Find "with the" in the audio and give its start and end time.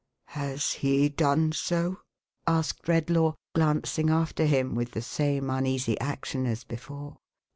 4.73-5.01